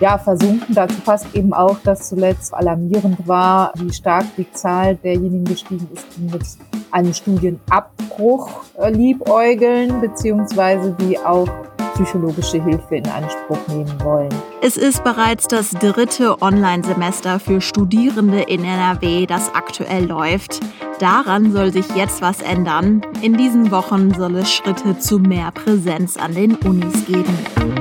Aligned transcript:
ja, 0.00 0.18
versunken. 0.18 0.74
Dazu 0.74 0.96
passt 1.04 1.34
eben 1.34 1.52
auch, 1.52 1.78
dass 1.84 2.08
zuletzt 2.08 2.54
alarmierend 2.54 3.26
war, 3.26 3.72
wie 3.76 3.92
stark 3.92 4.26
die 4.36 4.50
Zahl 4.52 4.96
derjenigen 4.96 5.44
gestiegen 5.44 5.88
ist, 5.92 6.06
die 6.16 6.22
mit 6.22 6.42
einem 6.90 7.12
Studienabbruch 7.12 8.62
äh, 8.78 8.90
liebäugeln, 8.90 10.00
beziehungsweise 10.00 10.96
die 11.00 11.18
auch 11.18 11.48
psychologische 11.94 12.62
Hilfe 12.62 12.96
in 12.96 13.06
Anspruch 13.08 13.58
nehmen 13.68 13.92
wollen. 14.04 14.28
Es 14.62 14.76
ist 14.76 15.02
bereits 15.02 15.48
das 15.48 15.70
dritte 15.70 16.40
Online-Semester 16.40 17.40
für 17.40 17.60
Studierende 17.60 18.42
in 18.42 18.64
NRW, 18.64 19.26
das 19.26 19.54
aktuell 19.54 20.06
läuft. 20.06 20.60
Daran 21.00 21.52
soll 21.52 21.72
sich 21.72 21.86
jetzt 21.96 22.22
was 22.22 22.40
ändern. 22.40 23.02
In 23.22 23.36
diesen 23.36 23.70
Wochen 23.70 24.14
soll 24.14 24.36
es 24.36 24.52
Schritte 24.52 24.98
zu 24.98 25.18
mehr 25.18 25.50
Präsenz 25.52 26.16
an 26.16 26.34
den 26.34 26.56
Unis 26.56 27.06
geben. 27.06 27.36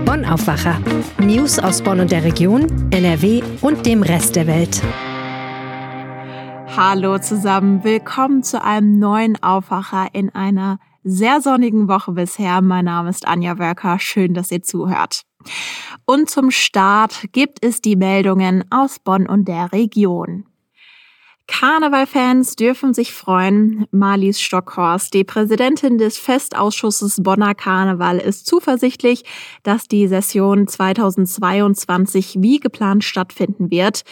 Bonn 0.05 0.25
Aufwacher. 0.25 0.79
News 1.19 1.59
aus 1.59 1.81
Bonn 1.81 1.99
und 1.99 2.11
der 2.11 2.23
Region, 2.23 2.67
NRW 2.91 3.41
und 3.61 3.85
dem 3.85 4.03
Rest 4.03 4.35
der 4.35 4.47
Welt. 4.47 4.81
Hallo 6.75 7.17
zusammen, 7.19 7.83
willkommen 7.83 8.43
zu 8.43 8.61
einem 8.61 8.99
neuen 8.99 9.41
Aufwacher 9.41 10.09
in 10.13 10.33
einer 10.35 10.79
sehr 11.03 11.41
sonnigen 11.41 11.87
Woche 11.87 12.11
bisher. 12.11 12.61
Mein 12.61 12.85
Name 12.85 13.09
ist 13.09 13.27
Anja 13.27 13.57
Wörker. 13.57 13.99
Schön, 13.99 14.33
dass 14.33 14.51
ihr 14.51 14.61
zuhört. 14.61 15.23
Und 16.05 16.29
zum 16.29 16.51
Start 16.51 17.27
gibt 17.31 17.63
es 17.65 17.81
die 17.81 17.95
Meldungen 17.95 18.65
aus 18.69 18.99
Bonn 18.99 19.27
und 19.27 19.47
der 19.47 19.71
Region. 19.71 20.45
Karnevalfans 21.47 22.57
dürfen 22.57 22.93
sich 22.93 23.13
freuen. 23.13 23.87
Marlies 23.91 24.41
Stockhorst, 24.41 25.13
die 25.13 25.23
Präsidentin 25.23 25.97
des 25.97 26.17
Festausschusses 26.17 27.23
Bonner 27.23 27.55
Karneval, 27.55 28.17
ist 28.19 28.45
zuversichtlich, 28.45 29.23
dass 29.63 29.87
die 29.87 30.07
Session 30.07 30.67
2022 30.67 32.35
wie 32.39 32.59
geplant 32.59 33.05
stattfinden 33.05 33.71
wird. 33.71 34.03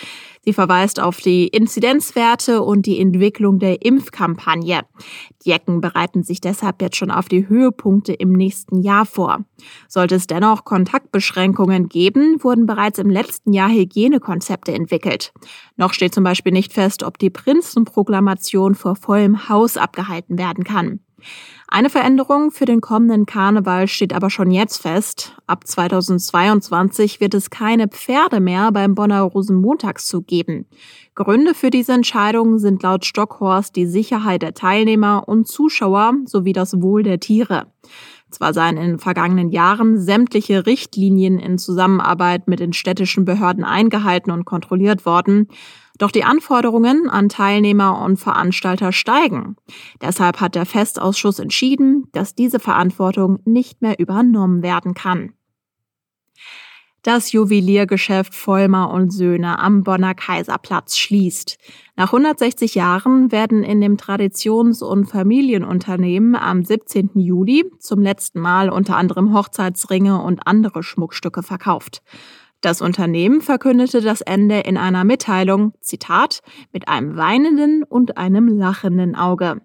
Sie 0.46 0.54
verweist 0.54 1.00
auf 1.00 1.18
die 1.22 1.48
Inzidenzwerte 1.48 2.62
und 2.62 2.86
die 2.86 3.00
Entwicklung 3.00 3.58
der 3.58 3.84
Impfkampagne. 3.84 4.82
Die 5.44 5.52
Ecken 5.52 5.82
bereiten 5.82 6.24
sich 6.24 6.40
deshalb 6.40 6.82
jetzt 6.84 6.98
schon 6.98 7.10
auf 7.10 7.28
die 7.28 7.50
Höhepunkte 7.50 8.14
im 8.14 8.32
nächsten 8.32 8.80
Jahr 8.80 9.08
vor. 9.08 9.44
Sollte 9.88 10.16
es 10.16 10.28
dennoch 10.28 10.64
Kontaktbeschränkungen 10.64 11.90
geben, 11.90 12.44
wurden 12.44 12.68
bereits 12.68 13.00
im 13.00 13.10
letzten 13.10 13.54
Jahr 13.54 13.70
Hygienekonzepte 13.70 14.72
entwickelt. 14.72 15.34
Noch 15.78 15.94
steht 15.94 16.14
zum 16.14 16.24
Beispiel 16.24 16.52
nicht 16.52 16.74
fest, 16.74 17.02
ob 17.02 17.18
die 17.18 17.32
Prinzenproklamation 17.32 18.76
vor 18.76 18.96
vollem 18.96 19.50
Haus 19.50 19.78
abgehalten 19.78 20.38
werden 20.38 20.64
kann. 20.64 21.00
Eine 21.68 21.90
Veränderung 21.90 22.52
für 22.52 22.66
den 22.66 22.80
kommenden 22.80 23.26
Karneval 23.26 23.88
steht 23.88 24.14
aber 24.14 24.30
schon 24.30 24.52
jetzt 24.52 24.82
fest. 24.82 25.36
Ab 25.48 25.66
2022 25.66 27.20
wird 27.20 27.34
es 27.34 27.50
keine 27.50 27.88
Pferde 27.88 28.40
mehr 28.40 28.72
beim 28.72 28.94
Bonner 28.96 29.22
Rosenmontagszug 29.22 30.28
geben. 30.28 30.68
Gründe 31.16 31.54
für 31.54 31.72
diese 31.72 31.94
Entscheidung 31.94 32.60
sind 32.60 32.84
laut 32.84 33.06
Stockhorst 33.06 33.76
die 33.76 33.88
Sicherheit 33.88 34.44
der 34.44 34.54
Teilnehmer 34.54 35.28
und 35.28 35.48
Zuschauer 35.48 36.14
sowie 36.26 36.54
das 36.54 36.82
Wohl 36.82 37.04
der 37.04 37.20
Tiere. 37.20 37.68
Zwar 38.30 38.54
seien 38.54 38.78
in 38.78 38.88
den 38.92 39.00
vergangenen 39.00 39.50
Jahren 39.50 39.98
sämtliche 39.98 40.66
Richtlinien 40.66 41.40
in 41.40 41.58
Zusammenarbeit 41.58 42.48
mit 42.48 42.60
den 42.60 42.74
städtischen 42.74 43.26
Behörden 43.26 43.64
eingehalten 43.64 44.32
und 44.32 44.46
kontrolliert 44.46 45.06
worden, 45.06 45.48
doch 45.98 46.12
die 46.12 46.24
Anforderungen 46.24 47.10
an 47.10 47.30
Teilnehmer 47.30 48.02
und 48.02 48.18
Veranstalter 48.18 48.92
steigen. 48.92 49.56
Deshalb 50.02 50.42
hat 50.42 50.56
der 50.56 50.66
Festausschuss 50.66 51.40
entschieden, 51.40 52.08
dass 52.12 52.36
diese 52.36 52.60
Verantwortung 52.60 53.40
nicht 53.46 53.82
mehr 53.82 54.00
übernommen 54.00 54.62
werden 54.62 54.94
kann. 54.94 55.34
Das 57.06 57.34
Juweliergeschäft 57.34 58.34
Vollmer 58.34 58.90
und 58.90 59.12
Söhne 59.12 59.60
am 59.60 59.84
Bonner 59.84 60.16
Kaiserplatz 60.16 60.98
schließt. 60.98 61.60
Nach 61.96 62.08
160 62.08 62.74
Jahren 62.74 63.32
werden 63.32 63.64
in 63.64 63.80
dem 63.80 63.98
Traditions- 63.98 64.82
und 64.82 65.06
Familienunternehmen 65.06 66.36
am 66.36 66.66
17. 66.66 67.12
Juli 67.14 67.70
zum 67.78 68.02
letzten 68.02 68.40
Mal 68.40 68.72
unter 68.72 68.98
anderem 68.98 69.36
Hochzeitsringe 69.36 70.20
und 70.20 70.48
andere 70.48 70.82
Schmuckstücke 70.82 71.44
verkauft. 71.44 72.02
Das 72.62 72.82
Unternehmen 72.82 73.42
verkündete 73.42 74.02
das 74.02 74.22
Ende 74.22 74.60
in 74.62 74.78
einer 74.78 75.04
Mitteilung, 75.04 75.74
Zitat, 75.82 76.42
mit 76.72 76.88
einem 76.88 77.16
weinenden 77.16 77.84
und 77.84 78.18
einem 78.18 78.48
lachenden 78.48 79.16
Auge. 79.16 79.62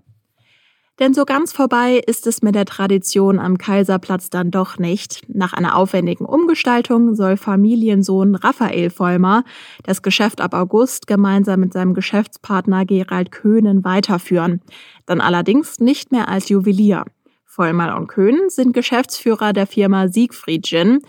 Denn 1.00 1.14
so 1.14 1.24
ganz 1.24 1.54
vorbei 1.54 2.02
ist 2.06 2.26
es 2.26 2.42
mit 2.42 2.54
der 2.54 2.66
Tradition 2.66 3.38
am 3.38 3.56
Kaiserplatz 3.56 4.28
dann 4.28 4.50
doch 4.50 4.76
nicht. 4.76 5.22
Nach 5.28 5.54
einer 5.54 5.74
aufwendigen 5.74 6.26
Umgestaltung 6.26 7.14
soll 7.14 7.38
Familiensohn 7.38 8.34
Raphael 8.34 8.90
Vollmer 8.90 9.44
das 9.82 10.02
Geschäft 10.02 10.42
ab 10.42 10.52
August 10.52 11.06
gemeinsam 11.06 11.60
mit 11.60 11.72
seinem 11.72 11.94
Geschäftspartner 11.94 12.84
Gerald 12.84 13.32
Köhnen 13.32 13.82
weiterführen. 13.82 14.60
Dann 15.06 15.22
allerdings 15.22 15.80
nicht 15.80 16.12
mehr 16.12 16.28
als 16.28 16.50
Juwelier. 16.50 17.06
Vollmer 17.46 17.96
und 17.96 18.06
Köhn 18.06 18.38
sind 18.48 18.74
Geschäftsführer 18.74 19.54
der 19.54 19.66
Firma 19.66 20.08
Siegfried 20.08 20.66
Gin 20.66 21.00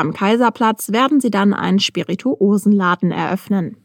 am 0.00 0.12
Kaiserplatz 0.12 0.90
werden 0.92 1.20
sie 1.20 1.30
dann 1.30 1.54
einen 1.54 1.78
Spirituosenladen 1.78 3.12
eröffnen. 3.12 3.76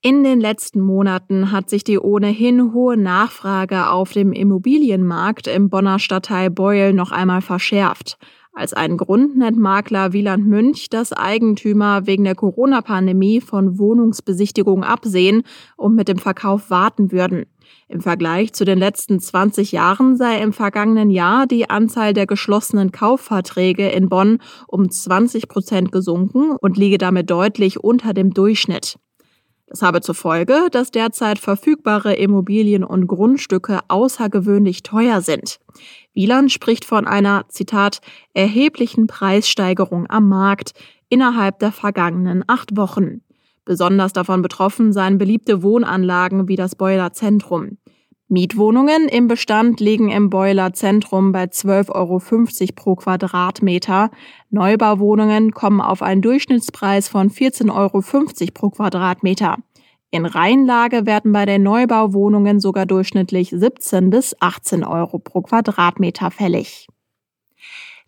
In 0.00 0.22
den 0.22 0.40
letzten 0.40 0.80
Monaten 0.80 1.50
hat 1.50 1.68
sich 1.68 1.82
die 1.82 1.98
ohnehin 1.98 2.72
hohe 2.72 2.96
Nachfrage 2.96 3.90
auf 3.90 4.12
dem 4.12 4.32
Immobilienmarkt 4.32 5.48
im 5.48 5.70
Bonner 5.70 5.98
Stadtteil 5.98 6.50
Beuel 6.50 6.92
noch 6.92 7.10
einmal 7.10 7.40
verschärft. 7.40 8.16
Als 8.52 8.74
einen 8.74 8.96
Grund 8.96 9.36
nennt 9.36 9.56
Makler 9.56 10.12
Wieland 10.12 10.46
Münch, 10.46 10.88
dass 10.88 11.12
Eigentümer 11.12 12.06
wegen 12.06 12.24
der 12.24 12.34
Corona-Pandemie 12.34 13.40
von 13.40 13.78
Wohnungsbesichtigungen 13.78 14.84
absehen 14.84 15.42
und 15.76 15.94
mit 15.94 16.08
dem 16.08 16.18
Verkauf 16.18 16.70
warten 16.70 17.12
würden. 17.12 17.46
Im 17.88 18.00
Vergleich 18.00 18.52
zu 18.52 18.64
den 18.64 18.78
letzten 18.78 19.18
20 19.18 19.72
Jahren 19.72 20.16
sei 20.16 20.40
im 20.42 20.52
vergangenen 20.52 21.10
Jahr 21.10 21.46
die 21.46 21.70
Anzahl 21.70 22.12
der 22.12 22.26
geschlossenen 22.26 22.92
Kaufverträge 22.92 23.88
in 23.88 24.08
Bonn 24.08 24.38
um 24.66 24.90
20 24.90 25.48
Prozent 25.48 25.92
gesunken 25.92 26.56
und 26.60 26.76
liege 26.76 26.98
damit 26.98 27.30
deutlich 27.30 27.82
unter 27.82 28.12
dem 28.12 28.34
Durchschnitt. 28.34 28.98
Das 29.68 29.82
habe 29.82 30.00
zur 30.00 30.14
Folge, 30.14 30.68
dass 30.70 30.90
derzeit 30.90 31.38
verfügbare 31.38 32.14
Immobilien 32.14 32.84
und 32.84 33.06
Grundstücke 33.06 33.80
außergewöhnlich 33.88 34.82
teuer 34.82 35.20
sind. 35.20 35.58
Wieland 36.14 36.50
spricht 36.50 36.86
von 36.86 37.06
einer, 37.06 37.44
Zitat, 37.48 38.00
erheblichen 38.32 39.06
Preissteigerung 39.06 40.06
am 40.08 40.28
Markt 40.28 40.72
innerhalb 41.10 41.58
der 41.58 41.72
vergangenen 41.72 42.44
acht 42.46 42.76
Wochen. 42.76 43.20
Besonders 43.68 44.14
davon 44.14 44.40
betroffen 44.40 44.94
seien 44.94 45.18
beliebte 45.18 45.62
Wohnanlagen 45.62 46.48
wie 46.48 46.56
das 46.56 46.74
Beuler 46.74 47.12
Zentrum. 47.12 47.76
Mietwohnungen 48.26 49.08
im 49.08 49.28
Bestand 49.28 49.78
liegen 49.78 50.08
im 50.10 50.30
Beuler 50.30 50.72
Zentrum 50.72 51.32
bei 51.32 51.44
12,50 51.44 51.90
Euro 51.94 52.18
pro 52.74 52.96
Quadratmeter. 52.96 54.10
Neubauwohnungen 54.48 55.52
kommen 55.52 55.82
auf 55.82 56.00
einen 56.00 56.22
Durchschnittspreis 56.22 57.08
von 57.08 57.28
14,50 57.28 57.76
Euro 57.76 58.50
pro 58.54 58.70
Quadratmeter. 58.70 59.58
In 60.10 60.24
Reihenlage 60.24 61.04
werden 61.04 61.32
bei 61.32 61.44
den 61.44 61.62
Neubauwohnungen 61.62 62.60
sogar 62.60 62.86
durchschnittlich 62.86 63.50
17 63.50 64.08
bis 64.08 64.34
18 64.40 64.82
Euro 64.82 65.18
pro 65.18 65.42
Quadratmeter 65.42 66.30
fällig. 66.30 66.86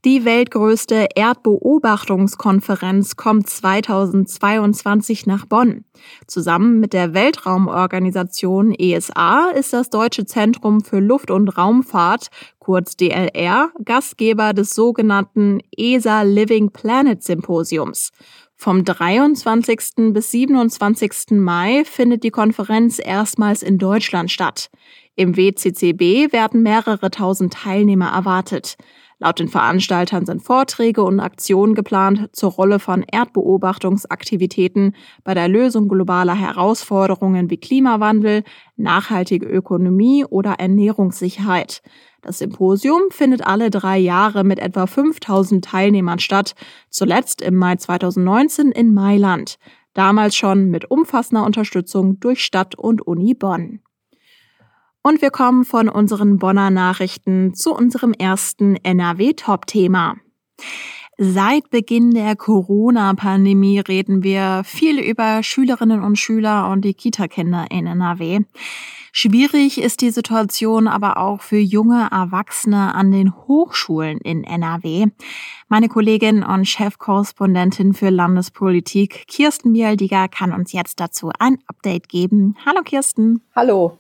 Die 0.07 0.25
weltgrößte 0.25 1.09
Erdbeobachtungskonferenz 1.15 3.17
kommt 3.17 3.51
2022 3.51 5.27
nach 5.27 5.45
Bonn. 5.45 5.85
Zusammen 6.27 6.81
mit 6.81 6.95
der 6.95 7.13
Weltraumorganisation 7.13 8.73
ESA 8.73 9.51
ist 9.51 9.75
das 9.75 9.91
Deutsche 9.91 10.25
Zentrum 10.25 10.81
für 10.81 11.01
Luft- 11.01 11.31
und 11.31 11.49
Raumfahrt, 11.49 12.29
kurz 12.61 12.97
DLR, 12.97 13.73
Gastgeber 13.85 14.55
des 14.55 14.75
sogenannten 14.75 15.59
ESA 15.77 16.23
Living 16.23 16.71
Planet 16.71 17.23
Symposiums. 17.23 18.11
Vom 18.57 18.87
23. 18.87 20.15
bis 20.15 20.31
27. 20.31 21.33
Mai 21.33 21.83
findet 21.85 22.25
die 22.25 22.31
Konferenz 22.31 22.99
erstmals 23.05 23.63
in 23.63 23.77
Deutschland 23.77 24.31
statt. 24.31 24.71
Im 25.15 25.37
WCCB 25.37 26.33
werden 26.33 26.63
mehrere 26.63 27.11
tausend 27.11 27.53
Teilnehmer 27.53 28.09
erwartet. 28.09 28.79
Laut 29.23 29.39
den 29.39 29.49
Veranstaltern 29.49 30.25
sind 30.25 30.43
Vorträge 30.43 31.03
und 31.03 31.21
Aktionen 31.21 31.75
geplant 31.75 32.31
zur 32.33 32.53
Rolle 32.53 32.79
von 32.79 33.03
Erdbeobachtungsaktivitäten 33.03 34.97
bei 35.25 35.35
der 35.35 35.47
Lösung 35.47 35.89
globaler 35.89 36.35
Herausforderungen 36.35 37.51
wie 37.51 37.59
Klimawandel, 37.59 38.45
nachhaltige 38.77 39.45
Ökonomie 39.45 40.25
oder 40.25 40.53
Ernährungssicherheit. 40.53 41.83
Das 42.23 42.39
Symposium 42.39 43.03
findet 43.11 43.47
alle 43.47 43.69
drei 43.69 43.99
Jahre 43.99 44.43
mit 44.43 44.59
etwa 44.59 44.87
5000 44.87 45.63
Teilnehmern 45.63 46.19
statt, 46.19 46.55
zuletzt 46.89 47.43
im 47.43 47.57
Mai 47.57 47.77
2019 47.77 48.73
in 48.73 48.95
Mailand, 48.95 49.59
damals 49.93 50.35
schon 50.35 50.71
mit 50.71 50.91
umfassender 50.91 51.45
Unterstützung 51.45 52.21
durch 52.21 52.43
Stadt 52.43 52.75
und 52.75 53.07
Uni 53.07 53.35
Bonn. 53.35 53.81
Und 55.03 55.23
wir 55.23 55.31
kommen 55.31 55.65
von 55.65 55.89
unseren 55.89 56.39
Bonner 56.39 56.71
Nachrichten 56.71 57.55
zu 57.55 57.75
unserem 57.75 58.13
ersten 58.13 58.77
NRW-Top-Thema. 58.77 60.17
Seit 61.17 61.71
Beginn 61.71 62.13
der 62.13 62.37
Corona-Pandemie 62.37 63.81
reden 63.81 64.23
wir 64.23 64.63
viel 64.65 64.99
über 64.99 65.43
Schülerinnen 65.43 66.03
und 66.03 66.17
Schüler 66.17 66.71
und 66.71 66.83
die 66.83 66.95
Kita-Kinder 66.95 67.67
in 67.71 67.87
NRW. 67.87 68.41
Schwierig 69.13 69.81
ist 69.81 70.03
die 70.03 70.11
Situation 70.11 70.87
aber 70.87 71.17
auch 71.17 71.41
für 71.41 71.59
junge 71.59 72.09
Erwachsene 72.11 72.95
an 72.95 73.11
den 73.11 73.35
Hochschulen 73.35 74.19
in 74.19 74.45
NRW. 74.45 75.07
Meine 75.69 75.89
Kollegin 75.89 76.43
und 76.43 76.67
Chefkorrespondentin 76.67 77.93
für 77.93 78.11
Landespolitik, 78.11 79.27
Kirsten 79.27 79.73
Bialdiger, 79.73 80.29
kann 80.29 80.53
uns 80.53 80.73
jetzt 80.73 81.01
dazu 81.01 81.31
ein 81.39 81.59
Update 81.67 82.09
geben. 82.09 82.57
Hallo 82.65 82.83
Kirsten. 82.83 83.43
Hallo. 83.55 83.99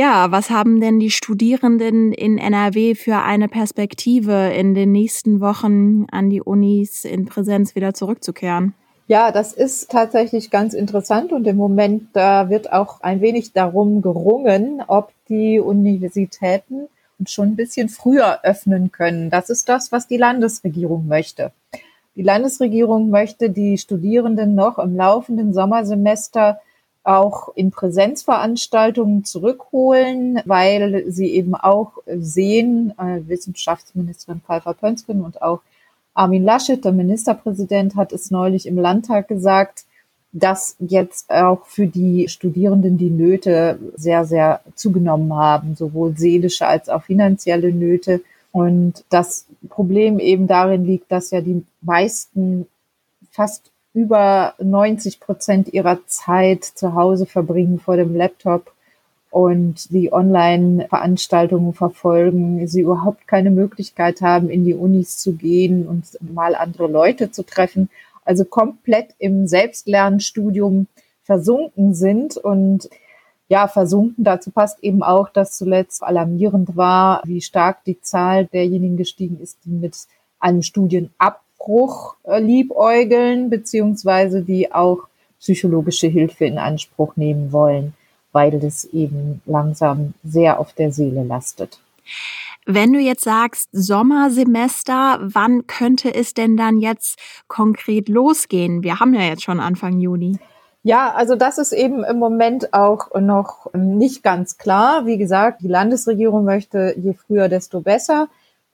Ja, 0.00 0.32
was 0.32 0.48
haben 0.48 0.80
denn 0.80 0.98
die 0.98 1.10
Studierenden 1.10 2.14
in 2.14 2.38
NRW 2.38 2.94
für 2.94 3.18
eine 3.18 3.48
Perspektive, 3.48 4.48
in 4.48 4.72
den 4.72 4.92
nächsten 4.92 5.42
Wochen 5.42 6.06
an 6.10 6.30
die 6.30 6.40
Unis 6.40 7.04
in 7.04 7.26
Präsenz 7.26 7.74
wieder 7.74 7.92
zurückzukehren? 7.92 8.72
Ja, 9.08 9.30
das 9.30 9.52
ist 9.52 9.90
tatsächlich 9.90 10.50
ganz 10.50 10.72
interessant 10.72 11.32
und 11.32 11.46
im 11.46 11.58
Moment 11.58 12.04
da 12.14 12.48
wird 12.48 12.72
auch 12.72 13.02
ein 13.02 13.20
wenig 13.20 13.52
darum 13.52 14.00
gerungen, 14.00 14.82
ob 14.86 15.12
die 15.28 15.60
Universitäten 15.60 16.88
schon 17.26 17.48
ein 17.48 17.56
bisschen 17.56 17.90
früher 17.90 18.38
öffnen 18.42 18.92
können. 18.92 19.28
Das 19.28 19.50
ist 19.50 19.68
das, 19.68 19.92
was 19.92 20.08
die 20.08 20.16
Landesregierung 20.16 21.08
möchte. 21.08 21.52
Die 22.16 22.22
Landesregierung 22.22 23.10
möchte 23.10 23.50
die 23.50 23.76
Studierenden 23.76 24.54
noch 24.54 24.78
im 24.78 24.96
laufenden 24.96 25.52
Sommersemester 25.52 26.58
auch 27.02 27.48
in 27.54 27.70
Präsenzveranstaltungen 27.70 29.24
zurückholen, 29.24 30.40
weil 30.44 31.04
sie 31.10 31.28
eben 31.28 31.54
auch 31.54 31.92
sehen, 32.06 32.92
äh, 32.98 33.20
Wissenschaftsministerin 33.26 34.42
Pfeiffer 34.42 34.74
Pönsken 34.74 35.22
und 35.22 35.40
auch 35.40 35.60
Armin 36.14 36.44
Laschet, 36.44 36.84
der 36.84 36.92
Ministerpräsident, 36.92 37.96
hat 37.96 38.12
es 38.12 38.30
neulich 38.30 38.66
im 38.66 38.76
Landtag 38.76 39.28
gesagt, 39.28 39.84
dass 40.32 40.76
jetzt 40.78 41.30
auch 41.30 41.66
für 41.66 41.86
die 41.86 42.28
Studierenden 42.28 42.98
die 42.98 43.10
Nöte 43.10 43.78
sehr, 43.96 44.24
sehr 44.24 44.60
zugenommen 44.74 45.32
haben, 45.34 45.74
sowohl 45.74 46.16
seelische 46.16 46.66
als 46.66 46.88
auch 46.88 47.02
finanzielle 47.02 47.72
Nöte. 47.72 48.22
Und 48.52 49.04
das 49.08 49.46
Problem 49.68 50.18
eben 50.18 50.46
darin 50.46 50.84
liegt, 50.84 51.10
dass 51.10 51.30
ja 51.30 51.40
die 51.40 51.64
meisten 51.80 52.66
fast 53.32 53.70
über 53.92 54.54
90 54.58 55.20
Prozent 55.20 55.72
ihrer 55.72 56.06
Zeit 56.06 56.64
zu 56.64 56.94
Hause 56.94 57.26
verbringen 57.26 57.80
vor 57.80 57.96
dem 57.96 58.14
Laptop 58.14 58.72
und 59.30 59.90
die 59.90 60.12
Online-Veranstaltungen 60.12 61.72
verfolgen, 61.72 62.66
sie 62.66 62.82
überhaupt 62.82 63.26
keine 63.28 63.50
Möglichkeit 63.50 64.20
haben, 64.20 64.50
in 64.50 64.64
die 64.64 64.74
Unis 64.74 65.18
zu 65.18 65.34
gehen 65.34 65.86
und 65.86 66.18
mal 66.20 66.54
andere 66.54 66.88
Leute 66.88 67.30
zu 67.30 67.44
treffen, 67.44 67.90
also 68.24 68.44
komplett 68.44 69.14
im 69.18 69.46
Selbstlernstudium 69.46 70.86
versunken 71.22 71.94
sind 71.94 72.36
und 72.36 72.90
ja, 73.48 73.66
versunken. 73.66 74.24
Dazu 74.24 74.50
passt 74.50 74.82
eben 74.82 75.02
auch, 75.02 75.28
dass 75.28 75.56
zuletzt 75.56 76.02
alarmierend 76.02 76.76
war, 76.76 77.22
wie 77.24 77.40
stark 77.40 77.84
die 77.84 78.00
Zahl 78.00 78.46
derjenigen 78.46 78.96
gestiegen 78.96 79.40
ist, 79.40 79.58
die 79.64 79.70
mit 79.70 79.96
einem 80.38 80.62
Studienab 80.62 81.40
Abbruch 81.60 82.16
äh, 82.24 82.40
liebäugeln, 82.40 83.50
beziehungsweise 83.50 84.42
die 84.42 84.72
auch 84.72 85.00
psychologische 85.38 86.06
Hilfe 86.06 86.44
in 86.44 86.58
Anspruch 86.58 87.16
nehmen 87.16 87.52
wollen, 87.52 87.94
weil 88.32 88.58
das 88.58 88.84
eben 88.84 89.42
langsam 89.46 90.14
sehr 90.24 90.58
auf 90.58 90.72
der 90.72 90.92
Seele 90.92 91.22
lastet. 91.24 91.80
Wenn 92.66 92.92
du 92.92 92.98
jetzt 92.98 93.24
sagst 93.24 93.68
Sommersemester, 93.72 95.18
wann 95.20 95.66
könnte 95.66 96.14
es 96.14 96.34
denn 96.34 96.56
dann 96.56 96.78
jetzt 96.78 97.18
konkret 97.48 98.08
losgehen? 98.08 98.82
Wir 98.82 99.00
haben 99.00 99.14
ja 99.14 99.22
jetzt 99.22 99.42
schon 99.42 99.60
Anfang 99.60 99.98
Juni. 99.98 100.38
Ja, 100.82 101.12
also 101.12 101.36
das 101.36 101.58
ist 101.58 101.72
eben 101.72 102.04
im 102.04 102.18
Moment 102.18 102.72
auch 102.72 103.14
noch 103.18 103.72
nicht 103.74 104.22
ganz 104.22 104.56
klar. 104.56 105.04
Wie 105.04 105.18
gesagt, 105.18 105.62
die 105.62 105.68
Landesregierung 105.68 106.44
möchte 106.44 106.94
je 106.96 107.12
früher, 107.14 107.48
desto 107.48 107.80
besser. 107.80 108.28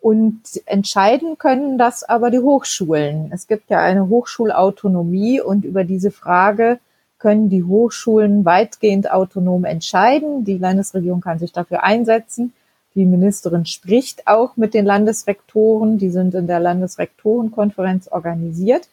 Und 0.06 0.40
entscheiden 0.66 1.36
können 1.36 1.78
das 1.78 2.04
aber 2.04 2.30
die 2.30 2.38
Hochschulen. 2.38 3.32
Es 3.32 3.48
gibt 3.48 3.70
ja 3.70 3.80
eine 3.80 4.08
Hochschulautonomie 4.08 5.40
und 5.40 5.64
über 5.64 5.82
diese 5.82 6.12
Frage 6.12 6.78
können 7.18 7.48
die 7.48 7.64
Hochschulen 7.64 8.44
weitgehend 8.44 9.10
autonom 9.10 9.64
entscheiden. 9.64 10.44
Die 10.44 10.58
Landesregierung 10.58 11.22
kann 11.22 11.40
sich 11.40 11.50
dafür 11.50 11.82
einsetzen. 11.82 12.52
Die 12.94 13.04
Ministerin 13.04 13.66
spricht 13.66 14.28
auch 14.28 14.56
mit 14.56 14.74
den 14.74 14.84
Landesrektoren. 14.84 15.98
Die 15.98 16.10
sind 16.10 16.36
in 16.36 16.46
der 16.46 16.60
Landesrektorenkonferenz 16.60 18.06
organisiert. 18.06 18.88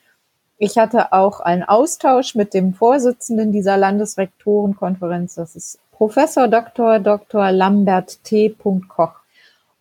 Ich 0.57 0.80
hatte 0.80 1.13
auch 1.13 1.42
einen 1.42 1.62
Austausch 1.62 2.33
mit 2.33 2.56
dem 2.56 2.74
Vorsitzenden 2.74 3.51
dieser 3.51 3.77
Landesrektorenkonferenz. 3.77 5.36
Das 5.36 5.56
ist 5.56 5.77
Professor 5.92 6.48
Dr. 6.48 6.98
Dr. 6.98 7.51
Lambert 7.51 8.24
T. 8.24 8.56
Koch. 8.88 9.22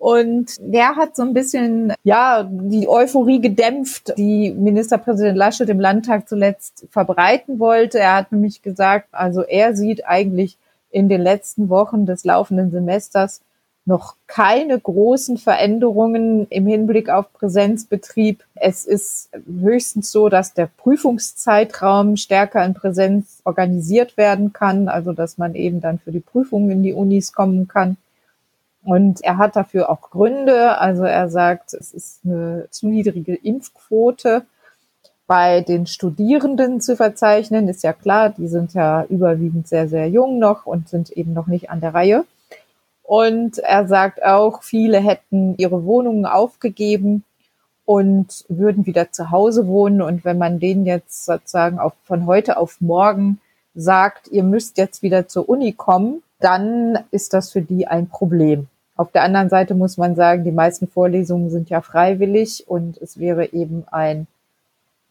Und 0.03 0.57
der 0.59 0.97
hat 0.97 1.15
so 1.15 1.23
ein 1.23 1.33
bisschen, 1.33 1.93
ja, 2.03 2.43
die 2.43 2.89
Euphorie 2.89 3.41
gedämpft, 3.41 4.15
die 4.19 4.51
Ministerpräsident 4.51 5.39
Laschet 5.39 5.69
im 5.69 5.79
Landtag 5.79 6.29
zuletzt 6.29 6.89
verbreiten 6.91 7.61
wollte. 7.61 8.01
Er 8.01 8.17
hat 8.17 8.33
nämlich 8.33 8.63
gesagt, 8.63 9.07
also 9.13 9.43
er 9.43 9.77
sieht 9.77 10.05
eigentlich 10.05 10.59
in 10.91 11.09
den 11.09 11.21
letzten 11.21 11.69
Wochen 11.69 12.05
des 12.05 12.25
laufenden 12.25 12.73
Semesters 12.73 13.43
noch 13.85 14.17
keine 14.27 14.77
großen 14.81 15.39
Veränderungen 15.39 16.49
im 16.51 16.67
Hinblick 16.67 17.09
auf 17.09 17.33
Präsenzbetrieb. 17.33 18.43
Es 18.57 18.85
ist 18.87 19.31
höchstens 19.61 20.11
so, 20.11 20.29
dass 20.29 20.53
der 20.53 20.69
Prüfungszeitraum 20.79 22.17
stärker 22.17 22.65
in 22.65 22.75
Präsenz 22.75 23.41
organisiert 23.45 24.17
werden 24.17 24.53
kann, 24.53 24.89
also 24.89 25.13
dass 25.13 25.39
man 25.39 25.55
eben 25.55 25.81
dann 25.81 26.01
für 26.01 26.11
die 26.11 26.19
Prüfungen 26.19 26.71
in 26.71 26.83
die 26.83 26.93
Unis 26.93 27.33
kommen 27.33 27.69
kann. 27.69 27.99
Und 28.85 29.23
er 29.23 29.39
hat 29.39 29.57
dafür 29.57 29.91
auch 29.91 30.11
Gründe. 30.11 30.79
Also 30.79 31.05
er 31.05 31.29
sagt, 31.29 31.75
es 31.75 31.93
ist 31.93 32.21
eine 32.25 32.67
zu 32.71 32.89
niedrige 32.89 33.35
Impfquote 33.35 34.45
bei 35.27 35.61
den 35.61 35.87
Studierenden 35.87 36.81
zu 36.81 36.97
verzeichnen. 36.97 37.69
Ist 37.69 37.85
ja 37.85 37.93
klar, 37.93 38.31
die 38.31 38.49
sind 38.49 38.75
ja 38.75 39.05
überwiegend 39.05 39.69
sehr, 39.69 39.89
sehr 39.89 40.09
jung 40.09 40.39
noch 40.39 40.67
und 40.67 40.89
sind 40.89 41.11
eben 41.11 41.33
noch 41.33 41.47
nicht 41.47 41.71
an 41.71 41.81
der 41.81 41.95
Reihe. 41.95 42.25
Und 43.03 43.59
er 43.59 43.87
sagt 43.87 44.25
auch, 44.25 44.63
viele 44.63 44.99
hätten 44.99 45.55
ihre 45.59 45.85
Wohnungen 45.85 46.27
aufgegeben 46.27 47.25
und 47.85 48.45
würden 48.49 48.87
wieder 48.87 49.13
zu 49.13 49.31
Hause 49.31 49.67
wohnen. 49.67 50.03
Und 50.03 50.25
wenn 50.25 50.39
man 50.39 50.59
denen 50.59 50.87
jetzt 50.87 51.25
sozusagen 51.25 51.79
auf, 51.79 51.93
von 52.05 52.27
heute 52.27 52.57
auf 52.57 52.81
morgen 52.81 53.41
sagt, 53.75 54.29
ihr 54.29 54.45
müsst 54.45 54.79
jetzt 54.79 55.03
wieder 55.03 55.29
zur 55.29 55.49
Uni 55.49 55.73
kommen, 55.73 56.23
dann 56.41 56.99
ist 57.11 57.33
das 57.33 57.53
für 57.53 57.63
die 57.63 57.87
ein 57.87 58.09
Problem. 58.09 58.69
Auf 58.97 59.11
der 59.11 59.23
anderen 59.23 59.49
Seite 59.49 59.75
muss 59.75 59.97
man 59.97 60.15
sagen, 60.15 60.45
die 60.45 60.53
meisten 60.53 60.87
Vorlesungen 60.87 61.51
sind 61.51 61.71
ja 61.71 61.81
freiwillig 61.81 62.65
und 62.69 63.01
es 63.01 63.19
wäre 63.19 63.53
eben 63.53 63.85
ein 63.91 64.27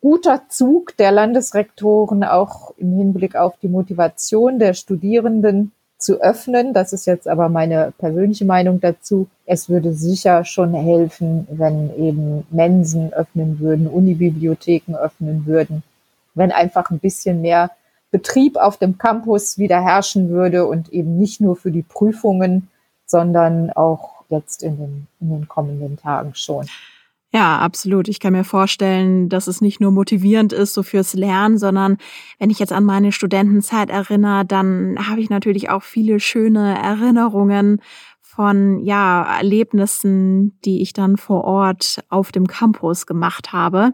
guter 0.02 0.44
Zug 0.50 0.98
der 0.98 1.12
Landesrektoren 1.12 2.24
auch 2.24 2.74
im 2.78 2.96
Hinblick 2.96 3.36
auf 3.36 3.54
die 3.62 3.68
Motivation 3.68 4.60
der 4.60 4.74
Studierenden 4.74 5.72
zu 5.98 6.20
öffnen. 6.22 6.74
Das 6.74 6.94
ist 6.94 7.06
jetzt 7.06 7.28
aber 7.28 7.50
meine 7.50 7.94
persönliche 7.98 8.46
Meinung 8.46 8.82
dazu. 8.82 9.28
Es 9.46 9.70
würde 9.70 9.94
sicher 9.94 10.44
schon 10.44 10.74
helfen, 10.74 11.48
wenn 11.52 11.96
eben 11.96 12.46
Mensen 12.50 13.14
öffnen 13.14 13.60
würden, 13.60 13.88
Unibibliotheken 13.88 14.96
öffnen 14.96 15.46
würden, 15.46 15.84
wenn 16.34 16.52
einfach 16.52 16.90
ein 16.90 17.00
bisschen 17.00 17.42
mehr 17.42 17.72
Betrieb 18.10 18.58
auf 18.58 18.78
dem 18.78 18.98
Campus 18.98 19.58
wieder 19.58 19.82
herrschen 19.82 20.30
würde 20.30 20.66
und 20.66 20.92
eben 20.92 21.18
nicht 21.18 21.40
nur 21.40 21.56
für 21.56 21.72
die 21.72 21.84
Prüfungen 21.84 22.68
sondern 23.12 23.70
auch 23.72 24.24
jetzt 24.30 24.64
in 24.64 24.78
den, 24.78 25.08
in 25.20 25.30
den 25.30 25.48
kommenden 25.48 25.98
Tagen 25.98 26.34
schon. 26.34 26.66
Ja, 27.34 27.60
absolut. 27.60 28.10
Ich 28.10 28.20
kann 28.20 28.34
mir 28.34 28.44
vorstellen, 28.44 29.30
dass 29.30 29.48
es 29.48 29.62
nicht 29.62 29.80
nur 29.80 29.92
motivierend 29.92 30.52
ist, 30.52 30.74
so 30.74 30.84
fürs 30.84 31.14
Lernen, 31.14 31.58
sondern 31.58 31.98
wenn 32.40 32.50
ich 32.50 32.60
jetzt 32.60 32.74
an 32.74 32.84
meine 32.84 33.14
Studentenzeit 33.14 33.90
erinnere, 33.90 34.44
dann 34.46 34.98
habe 35.08 35.22
ich 35.22 35.30
natürlich 35.30 35.70
auch 35.70 35.84
viele 35.84 36.20
schöne 36.20 36.78
Erinnerungen 36.78 37.82
von, 38.22 38.80
ja, 38.80 39.38
Erlebnissen, 39.38 40.60
die 40.66 40.82
ich 40.82 40.92
dann 40.92 41.16
vor 41.16 41.46
Ort 41.46 42.04
auf 42.10 42.32
dem 42.34 42.48
Campus 42.48 43.06
gemacht 43.06 43.54
habe. 43.54 43.94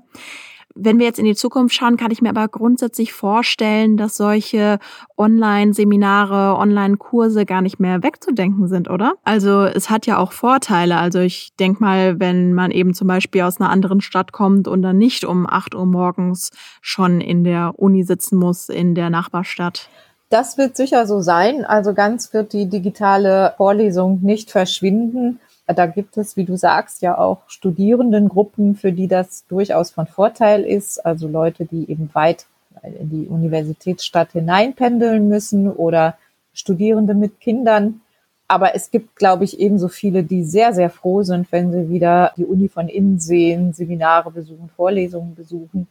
Wenn 0.79 0.99
wir 0.99 1.05
jetzt 1.05 1.19
in 1.19 1.25
die 1.25 1.35
Zukunft 1.35 1.75
schauen, 1.75 1.97
kann 1.97 2.11
ich 2.11 2.21
mir 2.21 2.29
aber 2.29 2.47
grundsätzlich 2.47 3.13
vorstellen, 3.13 3.97
dass 3.97 4.15
solche 4.15 4.79
Online-Seminare, 5.17 6.57
Online-Kurse 6.57 7.45
gar 7.45 7.61
nicht 7.61 7.79
mehr 7.79 8.03
wegzudenken 8.03 8.67
sind, 8.67 8.89
oder? 8.89 9.15
Also 9.23 9.63
es 9.63 9.89
hat 9.89 10.05
ja 10.05 10.17
auch 10.17 10.31
Vorteile. 10.31 10.97
Also 10.97 11.19
ich 11.19 11.53
denke 11.59 11.81
mal, 11.81 12.19
wenn 12.19 12.53
man 12.53 12.71
eben 12.71 12.93
zum 12.93 13.07
Beispiel 13.07 13.41
aus 13.41 13.59
einer 13.59 13.69
anderen 13.69 14.01
Stadt 14.01 14.31
kommt 14.31 14.67
und 14.67 14.81
dann 14.81 14.97
nicht 14.97 15.25
um 15.25 15.47
8 15.49 15.75
Uhr 15.75 15.85
morgens 15.85 16.51
schon 16.81 17.21
in 17.21 17.43
der 17.43 17.73
Uni 17.77 18.03
sitzen 18.03 18.37
muss 18.37 18.69
in 18.69 18.95
der 18.95 19.09
Nachbarstadt. 19.09 19.89
Das 20.29 20.57
wird 20.57 20.75
sicher 20.75 21.07
so 21.07 21.21
sein. 21.21 21.63
Also 21.63 21.93
ganz 21.93 22.33
wird 22.33 22.51
die 22.51 22.67
digitale 22.67 23.53
Vorlesung 23.57 24.19
nicht 24.21 24.51
verschwinden. 24.51 25.39
Da 25.67 25.85
gibt 25.85 26.17
es, 26.17 26.37
wie 26.37 26.45
du 26.45 26.55
sagst, 26.55 27.01
ja 27.01 27.17
auch 27.17 27.41
Studierendengruppen, 27.47 28.75
für 28.75 28.91
die 28.91 29.07
das 29.07 29.45
durchaus 29.47 29.91
von 29.91 30.07
Vorteil 30.07 30.63
ist. 30.63 31.05
Also 31.05 31.27
Leute, 31.27 31.65
die 31.65 31.89
eben 31.89 32.09
weit 32.13 32.45
in 32.83 33.09
die 33.09 33.27
Universitätsstadt 33.27 34.31
hineinpendeln 34.31 35.27
müssen 35.27 35.71
oder 35.71 36.17
Studierende 36.53 37.13
mit 37.13 37.39
Kindern. 37.39 38.01
Aber 38.47 38.75
es 38.75 38.91
gibt, 38.91 39.17
glaube 39.17 39.43
ich, 39.43 39.59
ebenso 39.59 39.89
viele, 39.89 40.23
die 40.23 40.43
sehr, 40.43 40.73
sehr 40.73 40.89
froh 40.89 41.23
sind, 41.23 41.51
wenn 41.51 41.71
sie 41.71 41.89
wieder 41.89 42.31
die 42.37 42.45
Uni 42.45 42.69
von 42.69 42.87
innen 42.87 43.19
sehen, 43.19 43.73
Seminare 43.73 44.31
besuchen, 44.31 44.69
Vorlesungen 44.73 45.35
besuchen. 45.35 45.87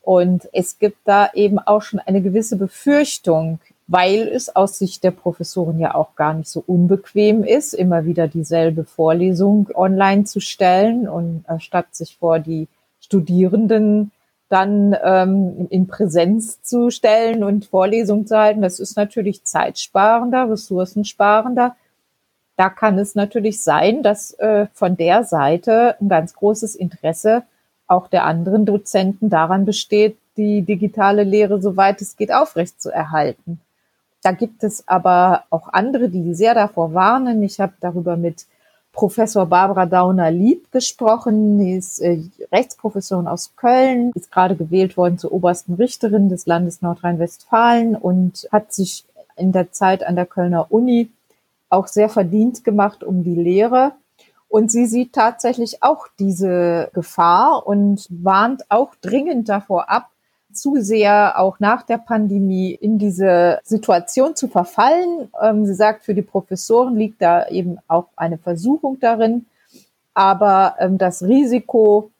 Und 0.00 0.48
es 0.52 0.78
gibt 0.78 0.98
da 1.04 1.28
eben 1.34 1.58
auch 1.58 1.82
schon 1.82 1.98
eine 1.98 2.22
gewisse 2.22 2.56
Befürchtung, 2.56 3.58
weil 3.88 4.28
es 4.28 4.54
aus 4.54 4.78
Sicht 4.78 5.02
der 5.02 5.10
Professoren 5.10 5.78
ja 5.78 5.94
auch 5.94 6.14
gar 6.14 6.34
nicht 6.34 6.48
so 6.48 6.62
unbequem 6.64 7.42
ist, 7.42 7.72
immer 7.72 8.04
wieder 8.04 8.28
dieselbe 8.28 8.84
Vorlesung 8.84 9.70
online 9.74 10.24
zu 10.24 10.40
stellen 10.40 11.08
und 11.08 11.44
äh, 11.48 11.58
statt 11.58 11.86
sich 11.92 12.16
vor 12.18 12.38
die 12.38 12.68
Studierenden 13.00 14.12
dann 14.50 14.94
ähm, 15.02 15.66
in 15.70 15.86
Präsenz 15.86 16.62
zu 16.62 16.90
stellen 16.90 17.42
und 17.42 17.64
Vorlesungen 17.64 18.26
zu 18.26 18.36
halten. 18.36 18.60
Das 18.60 18.78
ist 18.78 18.96
natürlich 18.96 19.44
zeitsparender, 19.44 20.50
ressourcensparender. 20.50 21.74
Da 22.56 22.68
kann 22.68 22.98
es 22.98 23.14
natürlich 23.14 23.62
sein, 23.62 24.02
dass 24.02 24.32
äh, 24.34 24.66
von 24.74 24.98
der 24.98 25.24
Seite 25.24 25.96
ein 26.00 26.10
ganz 26.10 26.34
großes 26.34 26.74
Interesse 26.76 27.42
auch 27.86 28.08
der 28.08 28.24
anderen 28.24 28.66
Dozenten 28.66 29.30
daran 29.30 29.64
besteht, 29.64 30.18
die 30.36 30.60
digitale 30.62 31.24
Lehre, 31.24 31.60
soweit 31.62 32.02
es 32.02 32.16
geht, 32.16 32.32
aufrechtzuerhalten. 32.32 33.60
Da 34.22 34.32
gibt 34.32 34.64
es 34.64 34.86
aber 34.88 35.44
auch 35.50 35.68
andere, 35.72 36.08
die 36.08 36.34
sehr 36.34 36.54
davor 36.54 36.92
warnen. 36.94 37.42
Ich 37.42 37.60
habe 37.60 37.74
darüber 37.80 38.16
mit 38.16 38.46
Professor 38.92 39.46
Barbara 39.46 39.86
Dauner-Lieb 39.86 40.72
gesprochen. 40.72 41.58
Die 41.58 41.74
ist 41.74 42.00
äh, 42.00 42.20
Rechtsprofessorin 42.50 43.28
aus 43.28 43.52
Köln, 43.54 44.10
ist 44.14 44.32
gerade 44.32 44.56
gewählt 44.56 44.96
worden 44.96 45.18
zur 45.18 45.32
obersten 45.32 45.74
Richterin 45.74 46.28
des 46.28 46.46
Landes 46.46 46.82
Nordrhein-Westfalen 46.82 47.94
und 47.94 48.48
hat 48.50 48.72
sich 48.72 49.04
in 49.36 49.52
der 49.52 49.70
Zeit 49.70 50.04
an 50.04 50.16
der 50.16 50.26
Kölner 50.26 50.66
Uni 50.70 51.10
auch 51.68 51.86
sehr 51.86 52.08
verdient 52.08 52.64
gemacht 52.64 53.04
um 53.04 53.22
die 53.22 53.36
Lehre. 53.36 53.92
Und 54.48 54.72
sie 54.72 54.86
sieht 54.86 55.12
tatsächlich 55.12 55.82
auch 55.82 56.08
diese 56.18 56.90
Gefahr 56.94 57.66
und 57.66 58.06
warnt 58.10 58.68
auch 58.70 58.94
dringend 59.00 59.48
davor 59.48 59.90
ab, 59.90 60.08
zu 60.60 60.76
sehr 60.80 61.38
auch 61.38 61.60
nach 61.60 61.82
der 61.82 61.98
Pandemie 61.98 62.72
in 62.72 62.98
diese 62.98 63.60
Situation 63.64 64.36
zu 64.36 64.48
verfallen. 64.48 65.30
Ähm, 65.40 65.66
sie 65.66 65.74
sagt, 65.74 66.04
für 66.04 66.14
die 66.14 66.22
Professoren 66.22 66.96
liegt 66.96 67.22
da 67.22 67.48
eben 67.48 67.78
auch 67.88 68.06
eine 68.16 68.38
Versuchung 68.38 68.98
darin, 69.00 69.46
aber 70.14 70.76
ähm, 70.78 70.98
das 70.98 71.22
Risiko 71.22 72.10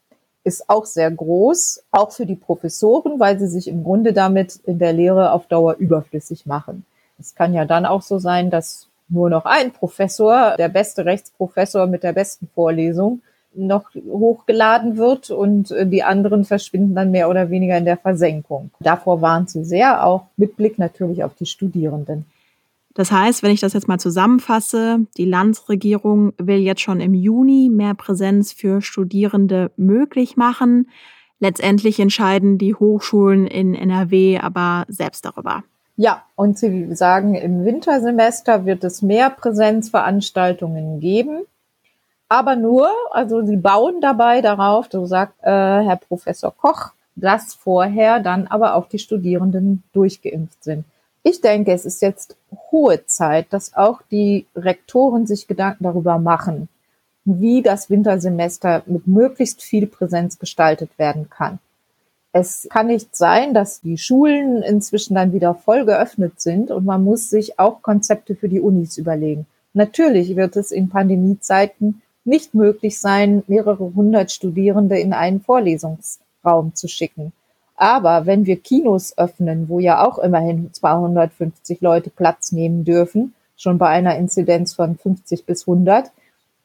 ist 0.43 0.69
auch 0.69 0.85
sehr 0.85 1.11
groß, 1.11 1.83
auch 1.91 2.11
für 2.11 2.25
die 2.25 2.35
Professoren, 2.35 3.19
weil 3.19 3.37
sie 3.39 3.47
sich 3.47 3.67
im 3.67 3.83
Grunde 3.83 4.13
damit 4.13 4.55
in 4.65 4.79
der 4.79 4.93
Lehre 4.93 5.31
auf 5.31 5.47
Dauer 5.47 5.75
überflüssig 5.75 6.45
machen. 6.45 6.85
Es 7.19 7.35
kann 7.35 7.53
ja 7.53 7.65
dann 7.65 7.85
auch 7.85 8.01
so 8.01 8.19
sein, 8.19 8.49
dass 8.49 8.87
nur 9.09 9.29
noch 9.29 9.45
ein 9.45 9.71
Professor, 9.71 10.55
der 10.57 10.69
beste 10.69 11.05
Rechtsprofessor 11.05 11.87
mit 11.87 12.03
der 12.03 12.13
besten 12.13 12.47
Vorlesung, 12.53 13.21
noch 13.53 13.89
hochgeladen 13.95 14.97
wird 14.97 15.31
und 15.31 15.71
äh, 15.71 15.87
die 15.87 16.03
anderen 16.03 16.45
verschwinden 16.45 16.95
dann 16.95 17.11
mehr 17.11 17.29
oder 17.29 17.49
weniger 17.49 17.77
in 17.77 17.85
der 17.85 17.97
Versenkung. 17.97 18.71
Davor 18.79 19.21
warnt 19.21 19.49
sie 19.49 19.65
sehr, 19.65 20.05
auch 20.05 20.25
mit 20.37 20.55
Blick 20.55 20.77
natürlich 20.77 21.23
auf 21.23 21.33
die 21.35 21.45
Studierenden. 21.45 22.25
Das 22.93 23.11
heißt, 23.11 23.43
wenn 23.43 23.51
ich 23.51 23.61
das 23.61 23.73
jetzt 23.73 23.87
mal 23.87 23.99
zusammenfasse, 23.99 25.05
die 25.17 25.25
Landesregierung 25.25 26.33
will 26.37 26.57
jetzt 26.57 26.81
schon 26.81 26.99
im 26.99 27.13
Juni 27.13 27.69
mehr 27.71 27.93
Präsenz 27.93 28.51
für 28.51 28.81
Studierende 28.81 29.71
möglich 29.77 30.37
machen. 30.37 30.89
Letztendlich 31.39 31.99
entscheiden 31.99 32.57
die 32.57 32.75
Hochschulen 32.75 33.47
in 33.47 33.73
NRW 33.73 34.39
aber 34.39 34.85
selbst 34.89 35.23
darüber. 35.25 35.63
Ja, 35.95 36.23
und 36.35 36.57
Sie 36.57 36.93
sagen, 36.95 37.35
im 37.35 37.63
Wintersemester 37.65 38.65
wird 38.65 38.83
es 38.83 39.01
mehr 39.01 39.29
Präsenzveranstaltungen 39.29 40.99
geben 40.99 41.45
aber 42.29 42.55
nur, 42.55 42.89
also 43.11 43.43
sie 43.43 43.57
bauen 43.57 44.01
dabei 44.01 44.41
darauf, 44.41 44.87
so 44.91 45.05
sagt 45.07 45.33
äh, 45.41 45.47
Herr 45.49 45.99
Professor 46.07 46.55
Koch, 46.55 46.91
dass 47.15 47.55
vorher 47.55 48.19
dann 48.19 48.47
aber 48.47 48.75
auch 48.75 48.87
die 48.87 48.99
Studierenden 48.99 49.83
durchgeimpft 49.93 50.63
sind. 50.63 50.85
Ich 51.23 51.41
denke, 51.41 51.73
es 51.73 51.85
ist 51.85 52.01
jetzt 52.01 52.37
hohe 52.71 53.05
Zeit, 53.05 53.47
dass 53.49 53.75
auch 53.75 54.01
die 54.09 54.45
Rektoren 54.55 55.27
sich 55.27 55.47
Gedanken 55.47 55.83
darüber 55.83 56.17
machen, 56.17 56.69
wie 57.25 57.61
das 57.61 57.89
Wintersemester 57.89 58.83
mit 58.85 59.07
möglichst 59.07 59.61
viel 59.61 59.87
Präsenz 59.87 60.39
gestaltet 60.39 60.91
werden 60.97 61.29
kann. 61.29 61.59
Es 62.31 62.67
kann 62.69 62.87
nicht 62.87 63.15
sein, 63.15 63.55
dass 63.55 63.81
die 63.81 63.97
Schulen 63.97 64.61
inzwischen 64.61 65.15
dann 65.15 65.33
wieder 65.33 65.55
voll 65.55 65.83
geöffnet 65.85 66.39
sind 66.39 66.69
und 66.69 66.85
man 66.85 67.03
muss 67.03 67.29
sich 67.29 67.59
auch 67.59 67.81
Konzepte 67.81 68.35
für 68.35 68.49
die 68.49 68.61
Unis 68.61 68.99
überlegen. 68.99 69.47
Natürlich 69.73 70.35
wird 70.35 70.55
es 70.55 70.71
in 70.71 70.89
Pandemiezeiten 70.89 72.01
nicht 72.29 72.53
möglich 72.53 72.99
sein, 72.99 73.43
mehrere 73.47 73.93
hundert 73.93 74.31
Studierende 74.31 74.97
in 74.99 75.13
einen 75.13 75.41
Vorlesungsraum 75.41 76.75
zu 76.75 76.87
schicken. 76.87 77.33
Aber 77.75 78.25
wenn 78.25 78.45
wir 78.45 78.57
Kinos 78.57 79.17
öffnen, 79.17 79.69
wo 79.69 79.79
ja 79.79 80.05
auch 80.05 80.19
immerhin 80.19 80.73
250 80.73 81.81
Leute 81.81 82.09
Platz 82.09 82.51
nehmen 82.51 82.83
dürfen, 82.83 83.33
schon 83.55 83.77
bei 83.77 83.87
einer 83.87 84.17
Inzidenz 84.17 84.73
von 84.73 84.97
50 84.97 85.45
bis 85.45 85.67
100, 85.67 86.11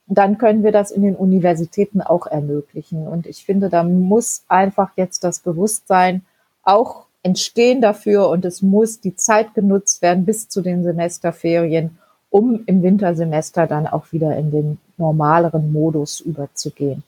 dann 0.07 0.39
können 0.39 0.63
wir 0.63 0.73
das 0.73 0.91
in 0.91 1.03
den 1.03 1.17
Universitäten 1.17 2.03
auch 2.03 2.27
ermöglichen. 2.27 3.07
Und 3.09 3.27
ich 3.27 3.45
finde, 3.45 3.71
da 3.71 3.83
muss 3.85 4.45
einfach 4.49 4.93
jetzt 4.97 5.25
das 5.25 5.41
Bewusstsein 5.41 6.23
auch 6.63 7.07
entstehen 7.23 7.81
dafür 7.81 8.29
und 8.29 8.45
es 8.45 8.61
muss 8.61 9.01
die 9.01 9.17
Zeit 9.17 9.55
genutzt 9.55 10.03
werden 10.03 10.27
bis 10.27 10.49
zu 10.49 10.61
den 10.61 10.83
Semesterferien, 10.83 11.99
um 12.35 12.65
im 12.67 12.83
Wintersemester 12.83 13.69
dann 13.69 13.87
auch 13.87 14.11
wieder 14.11 14.37
in 14.37 14.51
den 14.51 14.79
normaleren 14.97 15.73
Modus 15.73 16.19
überzugehen. 16.19 17.05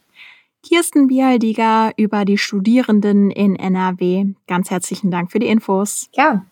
Kirsten 0.63 1.09
Bialdiger 1.09 1.91
über 1.97 2.25
die 2.25 2.39
Studierenden 2.39 3.33
in 3.33 3.57
NRW. 3.57 4.27
Ganz 4.47 4.71
herzlichen 4.71 5.11
Dank 5.11 5.33
für 5.33 5.41
die 5.41 5.49
Infos. 5.49 6.09
Ja. 6.13 6.45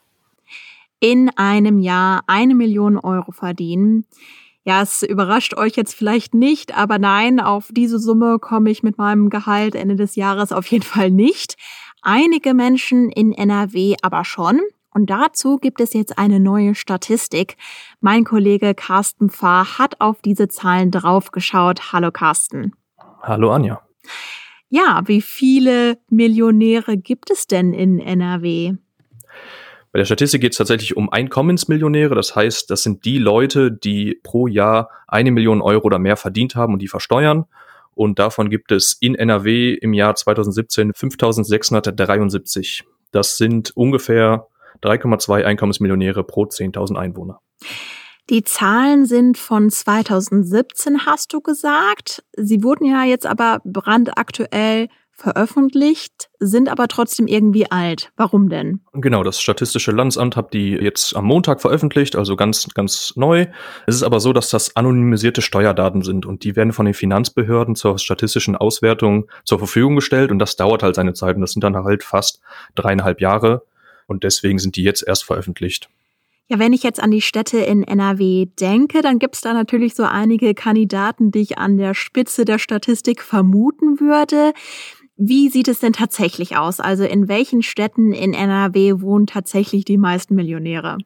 In 0.98 1.30
einem 1.36 1.78
Jahr 1.78 2.22
eine 2.26 2.56
Million 2.56 2.98
Euro 2.98 3.30
verdienen. 3.30 4.06
Ja, 4.64 4.82
es 4.82 5.04
überrascht 5.04 5.54
euch 5.56 5.76
jetzt 5.76 5.94
vielleicht 5.94 6.34
nicht, 6.34 6.76
aber 6.76 6.98
nein, 6.98 7.38
auf 7.38 7.68
diese 7.70 8.00
Summe 8.00 8.40
komme 8.40 8.72
ich 8.72 8.82
mit 8.82 8.98
meinem 8.98 9.30
Gehalt 9.30 9.76
Ende 9.76 9.94
des 9.94 10.16
Jahres 10.16 10.50
auf 10.50 10.66
jeden 10.66 10.84
Fall 10.84 11.12
nicht. 11.12 11.56
Einige 12.02 12.54
Menschen 12.54 13.08
in 13.08 13.32
NRW 13.32 13.94
aber 14.02 14.24
schon. 14.24 14.60
Und 14.94 15.10
dazu 15.10 15.58
gibt 15.58 15.80
es 15.80 15.92
jetzt 15.92 16.18
eine 16.18 16.38
neue 16.38 16.76
Statistik. 16.76 17.56
Mein 18.00 18.22
Kollege 18.22 18.74
Carsten 18.74 19.28
Pfarr 19.28 19.78
hat 19.78 20.00
auf 20.00 20.22
diese 20.22 20.46
Zahlen 20.46 20.92
draufgeschaut. 20.92 21.92
Hallo 21.92 22.12
Carsten. 22.12 22.74
Hallo 23.20 23.50
Anja. 23.50 23.82
Ja, 24.68 25.02
wie 25.06 25.20
viele 25.20 25.98
Millionäre 26.10 26.96
gibt 26.96 27.32
es 27.32 27.48
denn 27.48 27.74
in 27.74 27.98
NRW? 27.98 28.74
Bei 29.90 29.98
der 29.98 30.04
Statistik 30.04 30.40
geht 30.40 30.52
es 30.52 30.58
tatsächlich 30.58 30.96
um 30.96 31.10
Einkommensmillionäre. 31.10 32.14
Das 32.14 32.36
heißt, 32.36 32.70
das 32.70 32.84
sind 32.84 33.04
die 33.04 33.18
Leute, 33.18 33.72
die 33.72 34.20
pro 34.22 34.46
Jahr 34.46 34.90
eine 35.08 35.32
Million 35.32 35.60
Euro 35.60 35.86
oder 35.86 35.98
mehr 35.98 36.16
verdient 36.16 36.54
haben 36.54 36.72
und 36.72 36.82
die 36.82 36.88
versteuern. 36.88 37.46
Und 37.94 38.20
davon 38.20 38.48
gibt 38.48 38.70
es 38.70 38.96
in 39.00 39.16
NRW 39.16 39.74
im 39.74 39.92
Jahr 39.92 40.14
2017 40.14 40.92
5673. 40.94 42.84
Das 43.10 43.36
sind 43.36 43.76
ungefähr 43.76 44.48
3,2 44.82 45.44
Einkommensmillionäre 45.44 46.24
pro 46.24 46.44
10.000 46.44 46.96
Einwohner. 46.96 47.40
Die 48.30 48.42
Zahlen 48.42 49.04
sind 49.04 49.36
von 49.36 49.68
2017, 49.68 51.04
hast 51.04 51.32
du 51.32 51.40
gesagt. 51.40 52.24
Sie 52.36 52.62
wurden 52.62 52.86
ja 52.86 53.04
jetzt 53.04 53.26
aber 53.26 53.60
brandaktuell 53.64 54.88
veröffentlicht, 55.16 56.28
sind 56.40 56.68
aber 56.68 56.88
trotzdem 56.88 57.26
irgendwie 57.28 57.70
alt. 57.70 58.10
Warum 58.16 58.48
denn? 58.48 58.80
Genau, 58.94 59.22
das 59.22 59.40
Statistische 59.40 59.92
Landesamt 59.92 60.36
hat 60.36 60.52
die 60.52 60.72
jetzt 60.72 61.14
am 61.14 61.26
Montag 61.26 61.60
veröffentlicht, 61.60 62.16
also 62.16 62.34
ganz, 62.34 62.66
ganz 62.74 63.12
neu. 63.14 63.46
Es 63.86 63.94
ist 63.94 64.02
aber 64.02 64.18
so, 64.18 64.32
dass 64.32 64.50
das 64.50 64.74
anonymisierte 64.74 65.40
Steuerdaten 65.40 66.02
sind 66.02 66.26
und 66.26 66.42
die 66.42 66.56
werden 66.56 66.72
von 66.72 66.86
den 66.86 66.94
Finanzbehörden 66.94 67.76
zur 67.76 67.98
statistischen 67.98 68.56
Auswertung 68.56 69.28
zur 69.44 69.58
Verfügung 69.58 69.94
gestellt 69.94 70.32
und 70.32 70.40
das 70.40 70.56
dauert 70.56 70.82
halt 70.82 70.96
seine 70.96 71.14
Zeit 71.14 71.36
und 71.36 71.42
das 71.42 71.52
sind 71.52 71.62
dann 71.62 71.76
halt 71.76 72.02
fast 72.02 72.40
dreieinhalb 72.74 73.20
Jahre. 73.20 73.62
Und 74.06 74.24
deswegen 74.24 74.58
sind 74.58 74.76
die 74.76 74.82
jetzt 74.82 75.06
erst 75.06 75.24
veröffentlicht. 75.24 75.88
Ja, 76.46 76.58
wenn 76.58 76.74
ich 76.74 76.82
jetzt 76.82 77.02
an 77.02 77.10
die 77.10 77.22
Städte 77.22 77.58
in 77.58 77.84
NRW 77.84 78.46
denke, 78.60 79.00
dann 79.00 79.18
gibt 79.18 79.34
es 79.34 79.40
da 79.40 79.54
natürlich 79.54 79.94
so 79.94 80.04
einige 80.04 80.54
Kandidaten, 80.54 81.30
die 81.30 81.40
ich 81.40 81.58
an 81.58 81.78
der 81.78 81.94
Spitze 81.94 82.44
der 82.44 82.58
Statistik 82.58 83.22
vermuten 83.22 83.98
würde. 83.98 84.52
Wie 85.16 85.48
sieht 85.48 85.68
es 85.68 85.78
denn 85.78 85.94
tatsächlich 85.94 86.56
aus? 86.56 86.80
Also 86.80 87.04
in 87.04 87.28
welchen 87.28 87.62
Städten 87.62 88.12
in 88.12 88.34
NRW 88.34 89.00
wohnen 89.00 89.26
tatsächlich 89.26 89.86
die 89.86 89.96
meisten 89.96 90.34
Millionäre? 90.34 90.98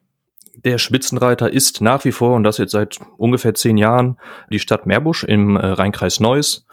Der 0.65 0.77
Spitzenreiter 0.77 1.53
ist 1.53 1.79
nach 1.79 2.03
wie 2.03 2.11
vor, 2.11 2.35
und 2.35 2.43
das 2.43 2.57
jetzt 2.57 2.71
seit 2.71 2.99
ungefähr 3.17 3.53
zehn 3.53 3.77
Jahren, 3.77 4.17
die 4.51 4.59
Stadt 4.59 4.85
Meerbusch 4.85 5.23
im 5.23 5.55
äh, 5.55 5.65
Rheinkreis 5.65 6.19
Neuss. 6.19 6.65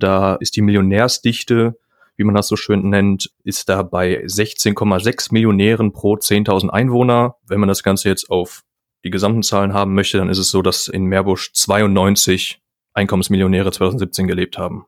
Da 0.00 0.34
ist 0.36 0.56
die 0.56 0.62
Millionärsdichte, 0.62 1.78
wie 2.18 2.24
man 2.24 2.34
das 2.34 2.48
so 2.48 2.56
schön 2.56 2.90
nennt, 2.90 3.30
ist 3.44 3.68
da 3.68 3.82
bei 3.82 4.24
16,6 4.24 5.32
Millionären 5.32 5.92
pro 5.92 6.14
10.000 6.14 6.68
Einwohner. 6.68 7.36
Wenn 7.46 7.60
man 7.60 7.68
das 7.68 7.84
Ganze 7.84 8.08
jetzt 8.08 8.28
auf 8.28 8.64
die 9.04 9.10
gesamten 9.10 9.44
Zahlen 9.44 9.72
haben 9.72 9.94
möchte, 9.94 10.18
dann 10.18 10.28
ist 10.28 10.38
es 10.38 10.50
so, 10.50 10.60
dass 10.60 10.88
in 10.88 11.04
Meerbusch 11.04 11.52
92 11.52 12.60
Einkommensmillionäre 12.92 13.70
2017 13.70 14.26
gelebt 14.26 14.58
haben. 14.58 14.86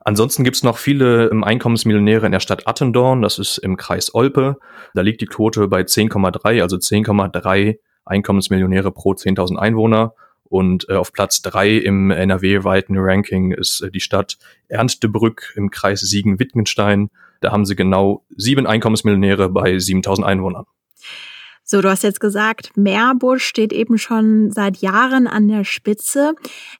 Ansonsten 0.00 0.42
gibt's 0.42 0.64
noch 0.64 0.78
viele 0.78 1.30
ähm, 1.30 1.44
Einkommensmillionäre 1.44 2.26
in 2.26 2.32
der 2.32 2.40
Stadt 2.40 2.66
Attendorn, 2.66 3.22
das 3.22 3.38
ist 3.38 3.58
im 3.58 3.76
Kreis 3.76 4.12
Olpe. 4.12 4.56
Da 4.94 5.02
liegt 5.02 5.20
die 5.20 5.26
Quote 5.26 5.68
bei 5.68 5.82
10,3, 5.82 6.60
also 6.60 6.76
10,3 6.76 7.78
Einkommensmillionäre 8.04 8.90
pro 8.90 9.12
10.000 9.12 9.56
Einwohner. 9.56 10.14
Und 10.52 10.86
äh, 10.90 10.96
auf 10.96 11.14
Platz 11.14 11.40
drei 11.40 11.76
im 11.78 12.10
NRW-weiten 12.10 12.96
Ranking 12.98 13.52
ist 13.52 13.80
äh, 13.80 13.90
die 13.90 14.00
Stadt 14.00 14.36
Ernstebrück 14.68 15.54
im 15.56 15.70
Kreis 15.70 16.00
Siegen-Wittgenstein. 16.00 17.08
Da 17.40 17.52
haben 17.52 17.64
sie 17.64 17.74
genau 17.74 18.26
sieben 18.36 18.66
Einkommensmillionäre 18.66 19.48
bei 19.48 19.78
7000 19.78 20.26
Einwohnern. 20.26 20.66
So, 21.64 21.80
du 21.80 21.88
hast 21.88 22.02
jetzt 22.02 22.20
gesagt, 22.20 22.76
Meerbusch 22.76 23.42
steht 23.42 23.72
eben 23.72 23.96
schon 23.96 24.50
seit 24.50 24.76
Jahren 24.82 25.26
an 25.26 25.48
der 25.48 25.64
Spitze. 25.64 26.34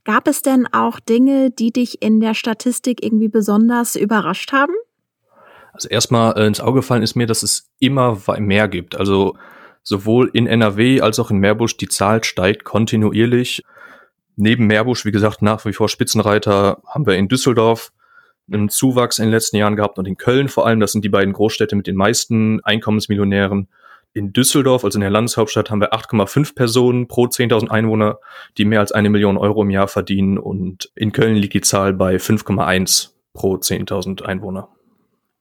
Gab 0.04 0.28
es 0.28 0.42
denn 0.42 0.68
auch 0.70 1.00
Dinge, 1.00 1.50
die 1.50 1.72
dich 1.72 2.02
in 2.02 2.20
der 2.20 2.34
Statistik 2.34 3.02
irgendwie 3.02 3.28
besonders 3.28 3.96
überrascht 3.96 4.52
haben? 4.52 4.74
Also 5.72 5.88
erstmal 5.88 6.36
äh, 6.36 6.46
ins 6.46 6.60
Auge 6.60 6.82
fallen 6.82 7.02
ist 7.02 7.14
mir, 7.14 7.26
dass 7.26 7.42
es 7.42 7.70
immer 7.78 8.18
mehr 8.38 8.68
gibt. 8.68 8.96
Also 8.96 9.34
sowohl 9.82 10.30
in 10.32 10.46
NRW 10.46 11.00
als 11.00 11.18
auch 11.18 11.30
in 11.30 11.38
Meerbusch, 11.38 11.76
die 11.76 11.88
Zahl 11.88 12.24
steigt 12.24 12.64
kontinuierlich. 12.64 13.62
Neben 14.36 14.66
Meerbusch, 14.66 15.04
wie 15.04 15.12
gesagt, 15.12 15.42
nach 15.42 15.64
wie 15.64 15.72
vor 15.72 15.88
Spitzenreiter 15.88 16.82
haben 16.86 17.06
wir 17.06 17.16
in 17.16 17.28
Düsseldorf 17.28 17.92
einen 18.50 18.68
Zuwachs 18.68 19.18
in 19.18 19.26
den 19.26 19.32
letzten 19.32 19.56
Jahren 19.56 19.76
gehabt 19.76 19.98
und 19.98 20.08
in 20.08 20.16
Köln 20.16 20.48
vor 20.48 20.66
allem. 20.66 20.80
Das 20.80 20.92
sind 20.92 21.04
die 21.04 21.08
beiden 21.08 21.32
Großstädte 21.32 21.76
mit 21.76 21.86
den 21.86 21.96
meisten 21.96 22.60
Einkommensmillionären 22.64 23.68
in 24.14 24.32
Düsseldorf, 24.32 24.84
also 24.84 24.96
in 24.96 25.00
der 25.00 25.10
Landeshauptstadt, 25.10 25.70
haben 25.70 25.80
wir 25.80 25.94
8,5 25.94 26.54
Personen 26.54 27.08
pro 27.08 27.24
10.000 27.24 27.68
Einwohner, 27.68 28.18
die 28.58 28.64
mehr 28.64 28.80
als 28.80 28.92
eine 28.92 29.10
Million 29.10 29.38
Euro 29.38 29.62
im 29.62 29.70
Jahr 29.70 29.88
verdienen. 29.88 30.38
Und 30.38 30.90
in 30.94 31.12
Köln 31.12 31.36
liegt 31.36 31.54
die 31.54 31.62
Zahl 31.62 31.94
bei 31.94 32.16
5,1 32.16 33.10
pro 33.32 33.54
10.000 33.54 34.22
Einwohner. 34.22 34.68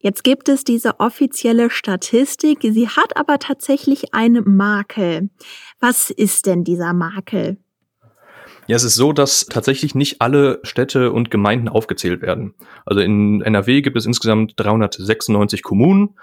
Jetzt 0.02 0.24
gibt 0.24 0.50
es 0.50 0.64
diese 0.64 1.00
offizielle 1.00 1.70
Statistik, 1.70 2.60
sie 2.62 2.88
hat 2.88 3.16
aber 3.16 3.38
tatsächlich 3.38 4.14
einen 4.14 4.44
Makel. 4.58 5.30
Was 5.80 6.10
ist 6.10 6.48
denn 6.48 6.64
dieser 6.64 6.94
Makel? 6.94 7.58
Ja, 8.68 8.76
es 8.76 8.84
ist 8.84 8.96
so, 8.96 9.12
dass 9.12 9.46
tatsächlich 9.48 9.96
nicht 9.96 10.22
alle 10.22 10.60
Städte 10.64 11.12
und 11.12 11.30
Gemeinden 11.30 11.68
aufgezählt 11.68 12.22
werden. 12.22 12.54
Also 12.86 13.02
in 13.02 13.42
NRW 13.42 13.82
gibt 13.82 13.98
es 13.98 14.06
insgesamt 14.06 14.54
396 14.56 15.62
Kommunen. 15.62 16.16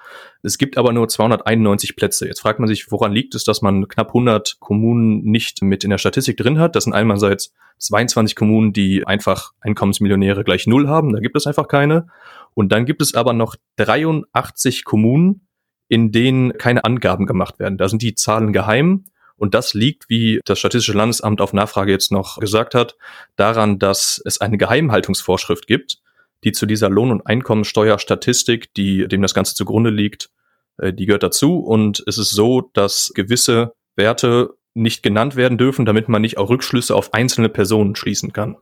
Es 0.43 0.57
gibt 0.57 0.79
aber 0.79 0.93
nur 0.93 1.09
291 1.09 1.95
Plätze. 1.95 2.27
Jetzt 2.27 2.41
fragt 2.41 2.59
man 2.59 2.69
sich, 2.69 2.91
woran 2.91 3.13
liegt 3.13 3.35
es, 3.35 3.45
dass 3.45 3.61
man 3.61 3.87
knapp 3.87 4.09
100 4.09 4.59
Kommunen 4.61 5.23
nicht 5.25 5.63
mit 5.63 5.85
in 5.85 5.91
der 5.91 5.99
Statistik 5.99 6.37
drin 6.37 6.59
hat? 6.59 6.75
Das 6.75 6.85
sind 6.85 6.95
einerseits 6.95 7.53
22 7.79 8.35
Kommunen, 8.35 8.73
die 8.73 9.07
einfach 9.07 9.53
Einkommensmillionäre 9.61 10.45
gleich 10.45 10.67
Null 10.67 10.89
haben. 10.89 11.13
Da 11.13 11.21
gibt 11.21 11.37
es 11.37 11.47
einfach 11.47 11.69
keine. 11.69 12.07
Und 12.59 12.71
dann 12.71 12.87
gibt 12.87 13.03
es 13.03 13.15
aber 13.15 13.35
noch 13.35 13.55
83 13.77 14.83
Kommunen, 14.83 15.47
in 15.87 16.11
denen 16.11 16.59
keine 16.59 16.83
Angaben 16.83 17.25
gemacht 17.25 17.61
werden. 17.61 17.79
Da 17.79 17.89
sind 17.89 18.03
die 18.03 18.17
Zahlen 18.17 18.53
geheim 18.53 19.05
und 19.37 19.55
das 19.55 19.75
liegt, 19.75 20.11
wie 20.11 20.41
das 20.45 20.59
Statistische 20.59 20.99
Landesamt 20.99 21.41
auf 21.41 21.53
Nachfrage 21.53 21.93
jetzt 21.93 22.11
noch 22.11 22.39
gesagt 22.39 22.75
hat, 22.75 22.97
daran, 23.37 23.79
dass 23.79 24.21
es 24.25 24.41
eine 24.41 24.59
Geheimhaltungsvorschrift 24.59 25.69
gibt, 25.69 25.99
die 26.43 26.51
zu 26.51 26.67
dieser 26.67 26.91
Lohn- 26.91 27.13
und 27.13 27.25
Einkommensteuerstatistik, 27.25 28.75
die 28.75 29.07
dem 29.07 29.23
das 29.23 29.35
Ganze 29.35 29.55
zugrunde 29.55 29.91
liegt, 29.91 30.29
äh, 30.79 30.93
die 30.93 31.07
gehört 31.07 31.23
dazu. 31.23 31.61
Und 31.61 32.03
es 32.09 32.19
ist 32.19 32.33
so, 32.33 32.73
dass 32.73 33.13
gewisse 33.15 33.73
Werte 33.95 34.57
nicht 34.75 35.05
genannt 35.05 35.37
werden 35.37 35.59
dürfen, 35.59 35.85
damit 35.85 36.09
man 36.09 36.23
nicht 36.23 36.39
auch 36.39 36.51
Rückschlüsse 36.51 36.97
auf 36.97 37.15
einzelne 37.15 37.51
Personen 37.51 37.95
schließen 37.95 38.33
kann. 38.33 38.57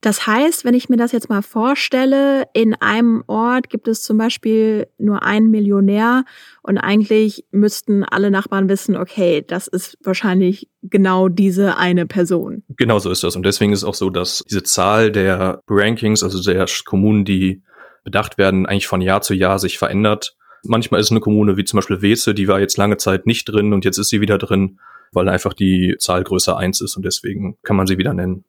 Das 0.00 0.26
heißt, 0.26 0.64
wenn 0.64 0.72
ich 0.72 0.88
mir 0.88 0.96
das 0.96 1.12
jetzt 1.12 1.28
mal 1.28 1.42
vorstelle, 1.42 2.44
in 2.54 2.74
einem 2.74 3.22
Ort 3.26 3.68
gibt 3.68 3.86
es 3.86 4.02
zum 4.02 4.16
Beispiel 4.16 4.86
nur 4.96 5.22
einen 5.22 5.50
Millionär 5.50 6.24
und 6.62 6.78
eigentlich 6.78 7.44
müssten 7.50 8.04
alle 8.04 8.30
Nachbarn 8.30 8.70
wissen, 8.70 8.96
okay, 8.96 9.44
das 9.46 9.66
ist 9.66 9.98
wahrscheinlich 10.02 10.68
genau 10.82 11.28
diese 11.28 11.76
eine 11.76 12.06
Person. 12.06 12.62
Genau 12.76 12.98
so 12.98 13.10
ist 13.10 13.22
das. 13.22 13.36
Und 13.36 13.44
deswegen 13.44 13.72
ist 13.72 13.84
auch 13.84 13.94
so, 13.94 14.08
dass 14.08 14.42
diese 14.48 14.62
Zahl 14.62 15.12
der 15.12 15.60
Rankings, 15.68 16.22
also 16.22 16.42
der 16.42 16.64
Kommunen, 16.86 17.26
die 17.26 17.62
bedacht 18.02 18.38
werden, 18.38 18.64
eigentlich 18.64 18.86
von 18.86 19.02
Jahr 19.02 19.20
zu 19.20 19.34
Jahr 19.34 19.58
sich 19.58 19.78
verändert. 19.78 20.34
Manchmal 20.64 21.00
ist 21.00 21.10
eine 21.10 21.20
Kommune 21.20 21.58
wie 21.58 21.64
zum 21.64 21.76
Beispiel 21.76 22.00
Weze, 22.00 22.32
die 22.32 22.48
war 22.48 22.58
jetzt 22.58 22.78
lange 22.78 22.96
Zeit 22.96 23.26
nicht 23.26 23.44
drin 23.44 23.74
und 23.74 23.84
jetzt 23.84 23.98
ist 23.98 24.08
sie 24.08 24.22
wieder 24.22 24.38
drin, 24.38 24.78
weil 25.12 25.28
einfach 25.28 25.52
die 25.52 25.96
Zahl 25.98 26.24
größer 26.24 26.56
eins 26.56 26.80
ist 26.80 26.96
und 26.96 27.04
deswegen 27.04 27.58
kann 27.62 27.76
man 27.76 27.86
sie 27.86 27.98
wieder 27.98 28.14
nennen. 28.14 28.44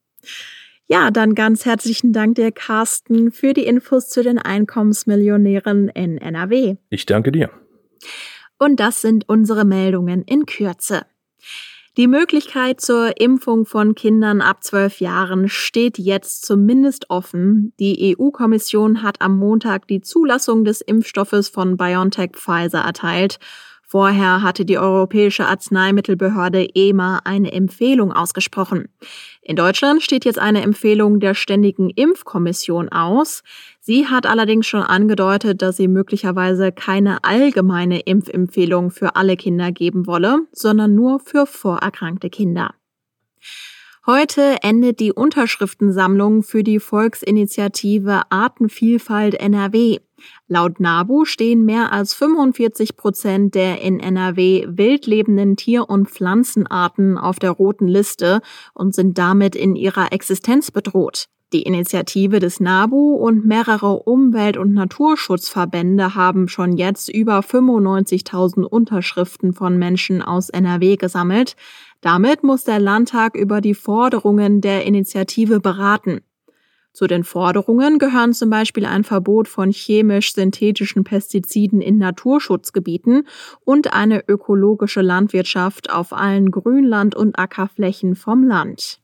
Ja, 0.92 1.10
dann 1.10 1.36
ganz 1.36 1.64
herzlichen 1.64 2.12
Dank 2.12 2.36
dir, 2.36 2.52
Carsten, 2.52 3.32
für 3.32 3.54
die 3.54 3.66
Infos 3.66 4.10
zu 4.10 4.24
den 4.24 4.38
Einkommensmillionären 4.38 5.88
in 5.88 6.18
NRW. 6.18 6.76
Ich 6.90 7.06
danke 7.06 7.32
dir. 7.32 7.50
Und 8.60 8.82
das 8.82 9.00
sind 9.00 9.30
unsere 9.30 9.64
Meldungen 9.64 10.22
in 10.24 10.46
Kürze. 10.46 11.06
Die 11.96 12.08
Möglichkeit 12.08 12.82
zur 12.82 13.22
Impfung 13.22 13.66
von 13.66 13.96
Kindern 13.96 14.42
ab 14.42 14.66
zwölf 14.66 15.00
Jahren 15.00 15.48
steht 15.48 15.98
jetzt 15.98 16.46
zumindest 16.46 17.10
offen. 17.10 17.72
Die 17.80 18.14
EU-Kommission 18.20 19.02
hat 19.02 19.22
am 19.22 19.38
Montag 19.38 19.88
die 19.88 20.02
Zulassung 20.02 20.66
des 20.66 20.82
Impfstoffes 20.82 21.48
von 21.48 21.78
BioNTech 21.78 22.32
Pfizer 22.34 22.82
erteilt. 22.82 23.40
Vorher 23.92 24.42
hatte 24.42 24.64
die 24.64 24.78
Europäische 24.78 25.48
Arzneimittelbehörde 25.48 26.66
EMA 26.76 27.20
eine 27.26 27.52
Empfehlung 27.52 28.14
ausgesprochen. 28.14 28.88
In 29.42 29.58
Deutschland 29.58 30.02
steht 30.02 30.24
jetzt 30.24 30.40
eine 30.40 30.62
Empfehlung 30.62 31.20
der 31.20 31.34
Ständigen 31.34 31.90
Impfkommission 31.90 32.88
aus. 32.88 33.44
Sie 33.82 34.08
hat 34.08 34.26
allerdings 34.26 34.66
schon 34.66 34.84
angedeutet, 34.84 35.62
dass 35.62 35.76
sie 35.76 35.90
möglicherweise 35.90 36.72
keine 36.72 37.26
allgemeine 37.26 38.00
Impfempfehlung 38.00 38.92
für 38.92 39.18
alle 39.18 39.36
Kinder 39.36 39.74
geben 39.74 40.08
wolle, 40.08 40.48
sondern 40.54 40.96
nur 40.96 41.20
für 41.20 41.46
vorerkrankte 41.46 42.30
Kinder. 42.30 42.74
Heute 44.08 44.58
endet 44.64 45.00
die 45.00 45.14
Unterschriftensammlung 45.14 46.42
für 46.42 46.64
die 46.64 46.80
Volksinitiative 46.80 48.24
Artenvielfalt 48.32 49.36
NRW. 49.36 50.00
Laut 50.48 50.80
NABU 50.80 51.26
stehen 51.26 51.66
mehr 51.66 51.92
als 51.92 52.16
45 52.16 52.98
Prozent 52.98 53.54
der 53.54 53.82
in 53.82 54.00
NRW 54.00 54.66
wild 54.70 55.06
lebenden 55.06 55.56
Tier- 55.56 55.88
und 55.88 56.10
Pflanzenarten 56.10 57.20
auf 57.20 57.38
der 57.38 57.52
roten 57.52 57.88
Liste 57.88 58.42
und 58.74 58.96
sind 58.96 59.20
damit 59.20 59.56
in 59.56 59.76
ihrer 59.76 60.12
Existenz 60.12 60.72
bedroht. 60.72 61.28
Die 61.54 61.64
Initiative 61.64 62.40
des 62.40 62.62
NABU 62.62 63.16
und 63.16 63.46
mehrere 63.46 64.04
Umwelt- 64.04 64.56
und 64.56 64.74
Naturschutzverbände 64.74 66.16
haben 66.16 66.48
schon 66.48 66.78
jetzt 66.78 67.10
über 67.10 67.40
95.000 67.40 68.64
Unterschriften 68.64 69.52
von 69.52 69.78
Menschen 69.78 70.22
aus 70.22 70.50
NRW 70.50 70.96
gesammelt. 70.96 71.58
Damit 72.00 72.44
muss 72.44 72.64
der 72.64 72.80
Landtag 72.80 73.36
über 73.36 73.60
die 73.60 73.74
Forderungen 73.74 74.62
der 74.62 74.86
Initiative 74.86 75.60
beraten. 75.60 76.22
Zu 76.94 77.08
den 77.08 77.26
Forderungen 77.26 78.00
gehören 78.00 78.34
zum 78.34 78.50
Beispiel 78.50 78.86
ein 78.86 79.04
Verbot 79.04 79.50
von 79.50 79.72
chemisch-synthetischen 79.72 81.04
Pestiziden 81.04 81.82
in 81.82 81.98
Naturschutzgebieten 81.98 83.28
und 83.66 83.92
eine 83.92 84.24
ökologische 84.30 85.02
Landwirtschaft 85.02 85.92
auf 85.92 86.14
allen 86.14 86.50
Grünland- 86.50 87.16
und 87.16 87.38
Ackerflächen 87.38 88.16
vom 88.16 88.44
Land. 88.44 89.01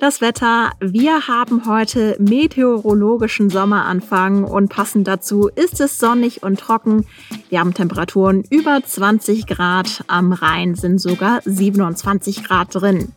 Das 0.00 0.20
Wetter. 0.20 0.70
Wir 0.78 1.26
haben 1.26 1.66
heute 1.66 2.14
meteorologischen 2.20 3.50
Sommeranfang 3.50 4.44
und 4.44 4.68
passend 4.68 5.08
dazu 5.08 5.48
ist 5.52 5.80
es 5.80 5.98
sonnig 5.98 6.44
und 6.44 6.60
trocken. 6.60 7.04
Wir 7.48 7.58
haben 7.58 7.74
Temperaturen 7.74 8.44
über 8.48 8.80
20 8.80 9.48
Grad. 9.48 10.04
Am 10.06 10.32
Rhein 10.32 10.76
sind 10.76 11.00
sogar 11.00 11.40
27 11.44 12.44
Grad 12.44 12.76
drin. 12.76 13.12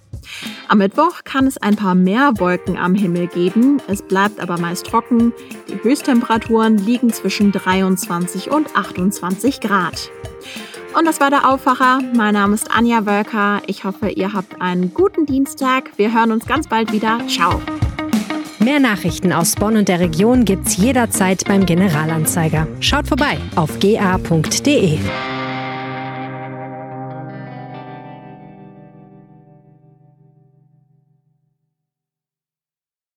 Am 0.69 0.79
Mittwoch 0.79 1.23
kann 1.23 1.45
es 1.45 1.59
ein 1.59 1.75
paar 1.75 1.93
mehr 1.93 2.33
Wolken 2.39 2.77
am 2.77 2.95
Himmel 2.95 3.27
geben. 3.27 3.79
Es 3.87 4.01
bleibt 4.01 4.39
aber 4.39 4.57
meist 4.57 4.87
trocken. 4.87 5.33
Die 5.69 5.83
Höchsttemperaturen 5.83 6.79
liegen 6.79 7.13
zwischen 7.13 7.51
23 7.51 8.49
und 8.49 8.75
28 8.75 9.61
Grad. 9.61 10.09
Und 10.97 11.05
das 11.05 11.19
war 11.19 11.29
der 11.29 11.49
Aufwacher. 11.49 11.99
Mein 12.15 12.33
Name 12.33 12.53
ist 12.53 12.69
Anja 12.71 13.05
Wölker. 13.05 13.61
Ich 13.67 13.83
hoffe, 13.83 14.09
ihr 14.09 14.33
habt 14.33 14.61
einen 14.61 14.93
guten 14.93 15.25
Dienstag. 15.25 15.91
Wir 15.97 16.13
hören 16.13 16.31
uns 16.31 16.45
ganz 16.45 16.67
bald 16.67 16.91
wieder. 16.91 17.19
Ciao. 17.27 17.61
Mehr 18.59 18.79
Nachrichten 18.79 19.33
aus 19.33 19.55
Bonn 19.55 19.77
und 19.77 19.87
der 19.87 19.99
Region 19.99 20.45
gibt's 20.45 20.77
jederzeit 20.77 21.45
beim 21.45 21.65
Generalanzeiger. 21.65 22.67
Schaut 22.79 23.07
vorbei 23.07 23.37
auf 23.55 23.79
ga.de. 23.79 24.99